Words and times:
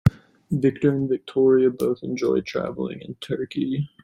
Victor 0.49 0.95
and 0.95 1.07
Victoria 1.07 1.69
both 1.69 2.01
enjoy 2.01 2.41
traveling 2.41 3.01
in 3.01 3.13
Turkey. 3.21 3.87